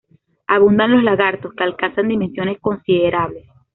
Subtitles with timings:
[0.47, 3.45] Abundan los lagartos, que alcanzan dimensiones considerables.